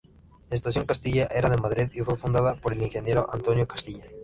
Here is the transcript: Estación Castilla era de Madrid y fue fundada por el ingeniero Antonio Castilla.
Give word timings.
Estación 0.49 0.87
Castilla 0.87 1.27
era 1.29 1.47
de 1.51 1.57
Madrid 1.57 1.91
y 1.93 1.99
fue 2.01 2.17
fundada 2.17 2.55
por 2.55 2.73
el 2.73 2.81
ingeniero 2.81 3.29
Antonio 3.31 3.67
Castilla. 3.67 4.03